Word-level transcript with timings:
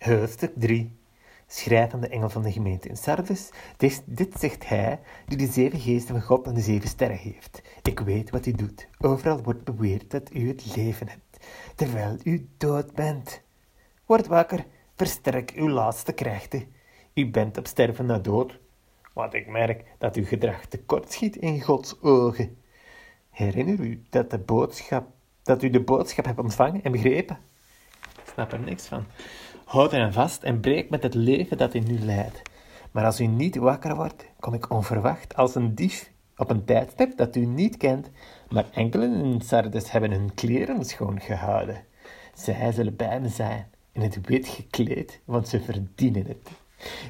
Hoofdstuk 0.00 0.52
3 0.56 0.98
Schrijf 1.46 1.94
aan 1.94 2.00
de 2.00 2.08
engel 2.08 2.28
van 2.28 2.42
de 2.42 2.52
gemeente 2.52 2.88
in 2.88 2.96
Sardes. 2.96 3.50
Dit, 3.76 4.02
dit 4.06 4.34
zegt 4.38 4.68
hij, 4.68 5.00
die 5.26 5.36
de 5.36 5.46
zeven 5.46 5.80
geesten 5.80 6.14
van 6.14 6.24
God 6.24 6.46
en 6.46 6.54
de 6.54 6.60
zeven 6.60 6.88
sterren 6.88 7.16
heeft. 7.16 7.62
Ik 7.82 8.00
weet 8.00 8.30
wat 8.30 8.46
u 8.46 8.52
doet. 8.52 8.88
Overal 8.98 9.42
wordt 9.42 9.64
beweerd 9.64 10.10
dat 10.10 10.34
u 10.34 10.48
het 10.48 10.76
leven 10.76 11.08
hebt, 11.08 11.44
terwijl 11.74 12.16
u 12.24 12.48
dood 12.56 12.94
bent. 12.94 13.42
Word 14.06 14.26
wakker, 14.26 14.66
versterk 14.96 15.50
uw 15.50 15.68
laatste 15.68 16.12
krachten. 16.12 16.66
U 17.14 17.30
bent 17.30 17.58
op 17.58 17.66
sterven 17.66 18.06
na 18.06 18.18
dood, 18.18 18.58
want 19.12 19.34
ik 19.34 19.46
merk 19.46 19.84
dat 19.98 20.16
uw 20.16 20.24
gedrag 20.24 20.66
tekortschiet 20.66 21.36
in 21.36 21.62
Gods 21.62 22.02
ogen. 22.02 22.58
Herinner 23.30 23.80
u 23.80 24.02
dat, 24.10 24.30
de 24.30 24.38
boodschap, 24.38 25.08
dat 25.42 25.62
u 25.62 25.70
de 25.70 25.82
boodschap 25.82 26.24
hebt 26.24 26.38
ontvangen 26.38 26.82
en 26.82 26.92
begrepen? 26.92 27.49
Snap 28.40 28.52
er 28.52 28.66
niks 28.66 28.86
van. 28.86 29.04
Houd 29.64 29.92
er 29.92 30.12
vast 30.12 30.42
en 30.42 30.60
breek 30.60 30.90
met 30.90 31.02
het 31.02 31.14
leven 31.14 31.58
dat 31.58 31.74
u 31.74 31.78
nu 31.78 31.98
leidt. 31.98 32.42
Maar 32.90 33.04
als 33.04 33.20
u 33.20 33.26
niet 33.26 33.56
wakker 33.56 33.96
wordt, 33.96 34.24
kom 34.38 34.54
ik 34.54 34.70
onverwacht 34.70 35.36
als 35.36 35.54
een 35.54 35.74
dief 35.74 36.10
op 36.36 36.50
een 36.50 36.64
tijdstip 36.64 37.16
dat 37.16 37.36
u 37.36 37.44
niet 37.44 37.76
kent, 37.76 38.10
maar 38.48 38.66
enkelen 38.72 39.12
in 39.24 39.40
Sardes 39.40 39.90
hebben 39.90 40.10
hun 40.10 40.34
kleren 40.34 40.84
schoon 40.84 41.20
gehouden. 41.20 41.84
Zij 42.34 42.72
zullen 42.72 42.96
bij 42.96 43.20
me 43.20 43.28
zijn, 43.28 43.66
in 43.92 44.00
het 44.00 44.18
wit 44.26 44.48
gekleed, 44.48 45.20
want 45.24 45.48
ze 45.48 45.60
verdienen 45.60 46.26
het. 46.26 46.50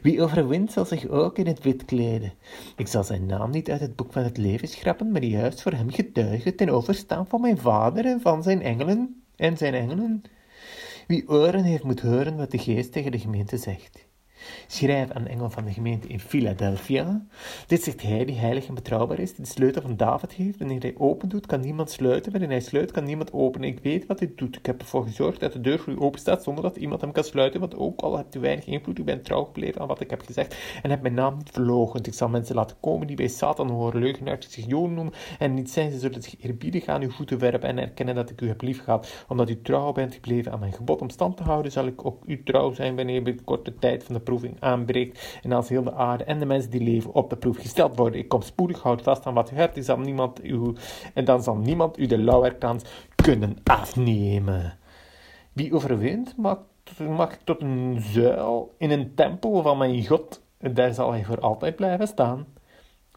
Wie 0.02 0.22
overwint 0.22 0.72
zal 0.72 0.84
zich 0.84 1.08
ook 1.08 1.38
in 1.38 1.46
het 1.46 1.62
wit 1.62 1.84
kleden. 1.84 2.32
Ik 2.76 2.86
zal 2.88 3.04
zijn 3.04 3.26
naam 3.26 3.50
niet 3.50 3.70
uit 3.70 3.80
het 3.80 3.96
boek 3.96 4.12
van 4.12 4.22
het 4.22 4.36
leven 4.36 4.68
schrappen, 4.68 5.10
maar 5.10 5.24
juist 5.24 5.62
voor 5.62 5.72
hem 5.72 5.90
getuigen 5.90 6.56
ten 6.56 6.68
overstaan 6.68 7.26
van 7.26 7.40
mijn 7.40 7.58
vader 7.58 8.04
en 8.04 8.20
van 8.20 8.42
zijn 8.42 8.62
engelen 8.62 9.22
en 9.36 9.56
zijn 9.56 9.74
engelen. 9.74 10.22
Wie 11.10 11.28
oren 11.28 11.64
heeft, 11.64 11.82
moet 11.82 12.00
horen 12.00 12.36
wat 12.36 12.50
de 12.50 12.58
geest 12.58 12.92
tegen 12.92 13.10
de 13.10 13.18
gemeente 13.18 13.56
zegt. 13.56 14.09
Schrijf 14.66 15.10
aan 15.10 15.24
de 15.24 15.30
engel 15.30 15.50
van 15.50 15.64
de 15.64 15.72
gemeente 15.72 16.08
in 16.08 16.20
Philadelphia. 16.20 17.26
Dit 17.66 17.82
zegt 17.82 18.02
hij, 18.02 18.24
die 18.24 18.38
heilig 18.38 18.66
en 18.66 18.74
betrouwbaar 18.74 19.18
is, 19.18 19.34
die 19.34 19.44
de 19.44 19.50
sleutel 19.50 19.82
van 19.82 19.96
David 19.96 20.32
heeft. 20.32 20.58
Wanneer 20.58 20.80
hij 20.80 20.94
open 20.96 21.28
doet, 21.28 21.46
kan 21.46 21.60
niemand 21.60 21.90
sluiten. 21.90 22.32
Wanneer 22.32 22.50
hij 22.50 22.60
sluit, 22.60 22.90
kan 22.90 23.04
niemand 23.04 23.32
openen. 23.32 23.68
Ik 23.68 23.78
weet 23.82 24.06
wat 24.06 24.18
hij 24.18 24.32
doet. 24.36 24.56
Ik 24.56 24.66
heb 24.66 24.80
ervoor 24.80 25.04
gezorgd 25.04 25.40
dat 25.40 25.52
de 25.52 25.60
deur 25.60 25.78
voor 25.78 25.92
u 25.92 26.00
open 26.00 26.20
staat, 26.20 26.42
zonder 26.42 26.62
dat 26.62 26.76
iemand 26.76 27.00
hem 27.00 27.12
kan 27.12 27.24
sluiten. 27.24 27.60
Want 27.60 27.76
ook 27.76 28.00
al 28.00 28.16
hebt 28.16 28.34
u 28.34 28.40
weinig 28.40 28.66
invloed, 28.66 28.98
u 28.98 29.04
bent 29.04 29.24
trouw 29.24 29.44
gebleven 29.44 29.80
aan 29.80 29.86
wat 29.86 30.00
ik 30.00 30.10
heb 30.10 30.22
gezegd. 30.22 30.56
En 30.82 30.90
heb 30.90 31.02
mijn 31.02 31.14
naam 31.14 31.36
niet 31.36 31.50
verloochend. 31.50 32.06
Ik 32.06 32.14
zal 32.14 32.28
mensen 32.28 32.54
laten 32.54 32.76
komen 32.80 33.06
die 33.06 33.16
bij 33.16 33.28
Satan 33.28 33.70
horen, 33.70 34.00
leugenaars 34.00 34.40
die 34.40 34.50
zich 34.50 34.66
Joden 34.66 34.94
noemen. 34.94 35.14
En 35.38 35.54
niet 35.54 35.70
zijn, 35.70 35.90
ze 35.90 35.98
zullen 35.98 36.22
zich 36.22 36.34
eerbiedig 36.40 36.86
aan 36.86 37.02
uw 37.02 37.10
voeten 37.10 37.38
werpen 37.38 37.68
en 37.68 37.78
erkennen 37.78 38.14
dat 38.14 38.30
ik 38.30 38.40
u 38.40 38.48
heb 38.48 38.62
liefgehad. 38.62 39.24
Omdat 39.28 39.50
u 39.50 39.62
trouw 39.62 39.92
bent 39.92 40.14
gebleven 40.14 40.52
aan 40.52 40.60
mijn 40.60 40.72
gebod 40.72 41.00
om 41.00 41.10
stand 41.10 41.36
te 41.36 41.42
houden, 41.42 41.72
zal 41.72 41.86
ik 41.86 42.04
ook 42.04 42.24
u 42.26 42.42
trouw 42.42 42.72
zijn 42.72 42.96
wanneer 42.96 43.24
de 43.24 43.34
korte 43.44 43.74
tijd 43.74 44.04
van 44.04 44.14
de 44.14 44.20
proeving 44.30 44.56
aanbreekt 44.60 45.38
en 45.42 45.52
als 45.52 45.68
heel 45.68 45.82
de 45.82 45.94
aarde 45.94 46.24
en 46.24 46.38
de 46.38 46.46
mensen 46.46 46.70
die 46.70 46.80
leven 46.80 47.12
op 47.12 47.30
de 47.30 47.36
proef 47.36 47.56
gesteld 47.56 47.96
worden. 47.96 48.20
Ik 48.20 48.28
kom 48.28 48.42
spoedig, 48.42 48.82
houd 48.82 49.02
vast 49.02 49.26
aan 49.26 49.34
wat 49.34 49.50
u 49.50 49.56
hebt, 49.56 49.84
zal 49.84 49.98
niemand 49.98 50.44
u, 50.44 50.72
en 51.14 51.24
dan 51.24 51.42
zal 51.42 51.56
niemand 51.56 51.98
u 51.98 52.06
de 52.06 52.18
lauwerkrans 52.18 52.84
kunnen 53.14 53.56
afnemen. 53.64 54.78
Wie 55.52 55.74
overwint, 55.74 56.36
mag, 56.36 56.58
mag 57.08 57.36
tot 57.44 57.60
een 57.62 57.96
zuil 58.00 58.74
in 58.78 58.90
een 58.90 59.14
tempel 59.14 59.62
van 59.62 59.78
mijn 59.78 60.06
God, 60.06 60.42
en 60.58 60.74
daar 60.74 60.94
zal 60.94 61.10
hij 61.10 61.24
voor 61.24 61.40
altijd 61.40 61.76
blijven 61.76 62.06
staan. 62.06 62.46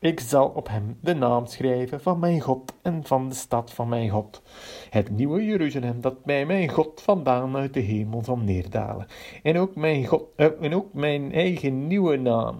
Ik 0.03 0.19
zal 0.19 0.47
op 0.47 0.67
hem 0.67 0.97
de 1.01 1.15
naam 1.15 1.45
schrijven 1.45 2.01
van 2.01 2.19
mijn 2.19 2.41
God 2.41 2.73
en 2.81 3.05
van 3.05 3.29
de 3.29 3.35
stad 3.35 3.73
van 3.73 3.89
mijn 3.89 4.09
God. 4.09 4.41
Het 4.89 5.09
nieuwe 5.09 5.45
Jeruzalem 5.45 6.01
dat 6.01 6.23
bij 6.23 6.45
mijn 6.45 6.69
God 6.69 7.01
vandaan 7.01 7.55
uit 7.55 7.73
de 7.73 7.79
hemel 7.79 8.23
zal 8.23 8.37
neerdalen. 8.37 9.07
En 9.43 9.57
ook 9.57 9.75
mijn, 9.75 10.05
God, 10.05 10.23
uh, 10.37 10.47
en 10.61 10.75
ook 10.75 10.93
mijn 10.93 11.33
eigen 11.33 11.87
nieuwe 11.87 12.17
naam. 12.17 12.59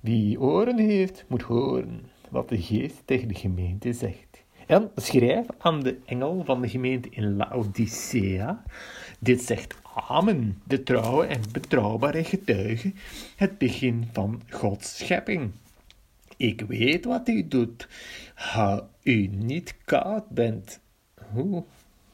Wie 0.00 0.40
oren 0.40 0.78
heeft, 0.78 1.24
moet 1.28 1.42
horen 1.42 2.10
wat 2.30 2.48
de 2.48 2.62
geest 2.62 3.02
tegen 3.04 3.28
de 3.28 3.34
gemeente 3.34 3.92
zegt. 3.92 4.44
En 4.66 4.90
schrijf 4.96 5.46
aan 5.58 5.80
de 5.80 5.98
engel 6.04 6.42
van 6.44 6.60
de 6.60 6.68
gemeente 6.68 7.08
in 7.10 7.36
Laodicea. 7.36 8.62
Dit 9.18 9.42
zegt 9.42 9.76
Amen, 10.08 10.62
de 10.64 10.82
trouwe 10.82 11.26
en 11.26 11.40
betrouwbare 11.52 12.24
getuige, 12.24 12.92
het 13.36 13.58
begin 13.58 14.08
van 14.12 14.40
Gods 14.50 14.98
schepping. 14.98 15.50
Ik 16.36 16.60
weet 16.60 17.04
wat 17.04 17.28
u 17.28 17.48
doet. 17.48 17.88
Hoe 18.54 18.84
u 19.02 19.26
niet 19.26 19.76
koud 19.84 20.28
bent. 20.28 20.80
Hoe, 21.32 21.64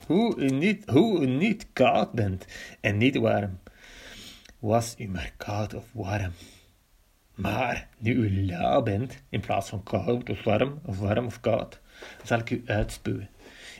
hoe, 0.06 0.37
u 0.37 0.47
niet, 0.47 0.91
hoe 0.91 1.21
u 1.21 1.27
niet 1.27 1.67
koud 1.73 2.12
bent 2.12 2.47
en 2.81 2.97
niet 2.97 3.17
warm. 3.17 3.59
Was 4.59 4.95
u 4.99 5.09
maar 5.09 5.33
koud 5.37 5.75
of 5.75 5.84
warm. 5.93 6.33
Maar 7.34 7.89
nu 7.99 8.12
u 8.15 8.47
lauw 8.47 8.83
bent, 8.83 9.23
in 9.29 9.41
plaats 9.41 9.69
van 9.69 9.83
koud 9.83 10.31
of 10.31 10.45
warm, 10.45 10.81
of 10.85 10.99
warm 10.99 11.27
of 11.27 11.41
koud, 11.41 11.81
zal 12.25 12.39
ik 12.39 12.50
u 12.50 12.62
uitspuwen. 12.67 13.29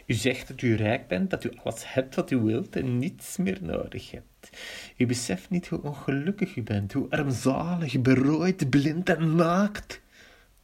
U 0.07 0.15
zegt 0.15 0.49
dat 0.49 0.63
u 0.63 0.75
rijk 0.75 1.09
bent, 1.09 1.31
dat 1.31 1.45
u 1.45 1.51
alles 1.63 1.93
hebt 1.93 2.15
wat 2.15 2.31
u 2.31 2.37
wilt 2.37 2.77
en 2.77 2.99
niets 2.99 3.37
meer 3.37 3.59
nodig 3.61 4.11
hebt. 4.11 4.59
U 4.97 5.07
beseft 5.07 5.51
niet 5.51 5.67
hoe 5.67 5.83
ongelukkig 5.83 6.57
u 6.57 6.63
bent, 6.63 6.93
hoe 6.93 7.11
armzalig, 7.11 8.01
berooid, 8.01 8.71
blind 8.71 9.09
en 9.09 9.35
naakt. 9.35 10.01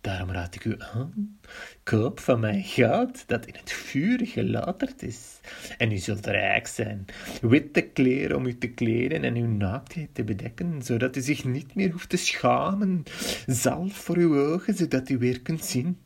Daarom 0.04 0.30
raad 0.30 0.54
ik 0.54 0.64
u 0.64 0.74
aan, 0.78 1.38
koop 1.82 2.20
van 2.20 2.40
mij 2.40 2.62
goud 2.62 3.28
dat 3.28 3.46
in 3.46 3.54
het 3.56 3.72
vuur 3.72 4.26
gelaterd 4.26 5.02
is. 5.02 5.40
En 5.78 5.92
u 5.92 5.96
zult 5.96 6.26
rijk 6.26 6.66
zijn, 6.66 7.04
witte 7.40 7.80
kleren 7.80 8.36
om 8.36 8.46
u 8.46 8.58
te 8.58 8.68
kleden 8.68 9.24
en 9.24 9.36
uw 9.36 9.46
naaktheid 9.46 10.08
te 10.12 10.24
bedekken, 10.24 10.82
zodat 10.82 11.16
u 11.16 11.20
zich 11.20 11.44
niet 11.44 11.74
meer 11.74 11.90
hoeft 11.90 12.08
te 12.08 12.16
schamen. 12.16 13.02
Zalf 13.46 13.92
voor 13.92 14.16
uw 14.16 14.38
ogen, 14.38 14.74
zodat 14.74 15.08
u 15.08 15.18
weer 15.18 15.40
kunt 15.40 15.64
zien. 15.64 15.98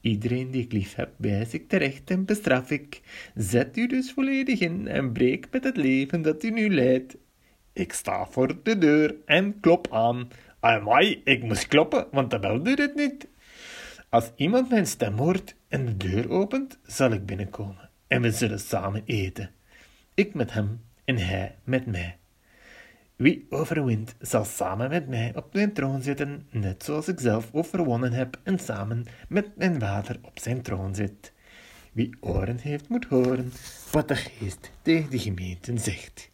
Iedereen 0.00 0.50
die 0.50 0.62
ik 0.62 0.72
lief 0.72 0.94
heb, 0.94 1.10
wijs 1.16 1.54
ik 1.54 1.68
terecht 1.68 2.10
en 2.10 2.24
bestraf 2.24 2.70
ik. 2.70 3.00
Zet 3.34 3.76
u 3.76 3.86
dus 3.86 4.12
volledig 4.12 4.60
in 4.60 4.88
en 4.88 5.12
breek 5.12 5.46
met 5.50 5.64
het 5.64 5.76
leven 5.76 6.22
dat 6.22 6.42
u 6.42 6.50
nu 6.50 6.74
leidt. 6.74 7.16
Ik 7.72 7.92
sta 7.92 8.26
voor 8.26 8.62
de 8.62 8.78
deur 8.78 9.14
en 9.26 9.60
klop 9.60 9.92
aan. 9.92 10.28
Amai, 10.60 11.20
ik 11.24 11.42
moest 11.42 11.68
kloppen, 11.68 12.06
want 12.10 12.30
de 12.30 12.38
bel 12.38 12.62
doet 12.62 12.78
het 12.78 12.94
niet. 12.94 13.26
Als 14.10 14.30
iemand 14.36 14.68
mijn 14.68 14.86
stem 14.86 15.18
hoort 15.18 15.54
en 15.68 15.86
de 15.86 15.96
deur 15.96 16.30
opent, 16.30 16.78
zal 16.82 17.10
ik 17.10 17.26
binnenkomen 17.26 17.90
en 18.06 18.22
we 18.22 18.32
zullen 18.32 18.60
samen 18.60 19.02
eten. 19.04 19.50
Ik 20.14 20.34
met 20.34 20.52
hem 20.52 20.80
en 21.04 21.16
hij 21.18 21.56
met 21.64 21.86
mij. 21.86 22.18
Wie 23.16 23.46
overwint, 23.50 24.14
zal 24.20 24.44
samen 24.44 24.88
met 24.88 25.08
mij 25.08 25.32
op 25.36 25.52
mijn 25.54 25.72
troon 25.72 26.02
zitten, 26.02 26.46
net 26.50 26.84
zoals 26.84 27.08
ik 27.08 27.20
zelf 27.20 27.48
overwonnen 27.52 28.12
heb 28.12 28.40
en 28.42 28.58
samen 28.58 29.06
met 29.28 29.56
mijn 29.56 29.80
vader 29.80 30.18
op 30.22 30.38
zijn 30.38 30.62
troon 30.62 30.94
zit. 30.94 31.32
Wie 31.92 32.16
oren 32.20 32.58
heeft, 32.58 32.88
moet 32.88 33.04
horen 33.04 33.52
wat 33.92 34.08
de 34.08 34.16
geest 34.16 34.70
tegen 34.82 35.10
de 35.10 35.18
gemeenten 35.18 35.78
zegt. 35.78 36.30